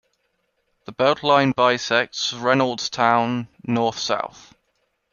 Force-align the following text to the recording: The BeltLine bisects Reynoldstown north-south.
The 0.85 0.93
BeltLine 0.93 1.53
bisects 1.55 2.33
Reynoldstown 2.33 3.49
north-south. 3.67 4.55